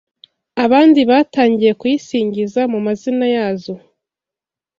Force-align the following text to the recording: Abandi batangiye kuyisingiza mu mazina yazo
Abandi 0.63 0.99
batangiye 1.09 1.71
kuyisingiza 1.79 2.61
mu 2.71 2.79
mazina 2.85 3.25
yazo 3.35 3.73